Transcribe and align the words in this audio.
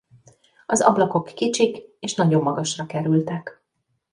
Az 0.65 0.81
ablakok 0.81 1.25
kicsik 1.25 1.77
és 1.99 2.15
nagyon 2.15 2.41
magasra 2.41 2.85
kerültek. 2.85 3.63